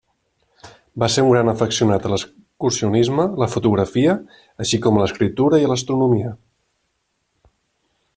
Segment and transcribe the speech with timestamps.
[1.01, 4.15] Va ser un gran afeccionat a l'excursionisme, la fotografia
[4.65, 6.33] així com a l'escriptura i l’astronomia.